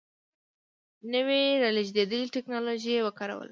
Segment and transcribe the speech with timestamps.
[1.13, 3.49] نوې رالېږدېدلې ټکنالوژي یې وکاروله.